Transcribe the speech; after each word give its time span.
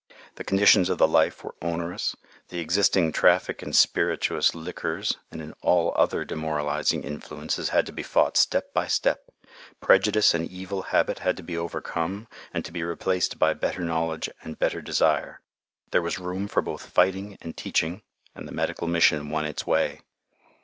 The 0.33 0.43
conditions 0.43 0.89
of 0.89 0.97
the 0.97 1.07
life 1.07 1.43
were 1.43 1.53
onerous, 1.61 2.15
the 2.49 2.57
existing 2.57 3.11
traffic 3.11 3.61
in 3.61 3.71
spirituous 3.71 4.55
liquors 4.55 5.15
and 5.29 5.39
in 5.43 5.53
all 5.61 5.93
other 5.95 6.25
demoralizing 6.25 7.03
influences 7.03 7.69
had 7.69 7.85
to 7.85 7.91
be 7.91 8.01
fought 8.01 8.35
step 8.35 8.73
by 8.73 8.87
step, 8.87 9.29
prejudice 9.79 10.33
and 10.33 10.49
evil 10.49 10.81
habit 10.81 11.19
had 11.19 11.37
to 11.37 11.43
be 11.43 11.55
overcome 11.55 12.27
and 12.51 12.65
to 12.65 12.71
be 12.71 12.81
replaced 12.83 13.37
by 13.37 13.53
better 13.53 13.81
knowledge 13.83 14.27
and 14.41 14.57
better 14.57 14.81
desire, 14.81 15.39
there 15.91 16.01
was 16.01 16.17
room 16.17 16.47
for 16.47 16.63
both 16.63 16.87
fighting 16.89 17.37
and 17.39 17.55
teaching, 17.55 18.01
and 18.33 18.47
the 18.47 18.51
medical 18.51 18.87
mission 18.87 19.29
won 19.29 19.45
its 19.45 19.67
way. 19.67 20.01